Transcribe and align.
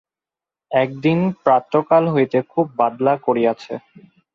একদিন 0.71 1.19
প্রাতঃকাল 1.43 2.03
হইতে 2.13 2.37
খুব 2.51 2.65
বাদলা 2.79 3.13
করিয়াছে। 3.25 3.73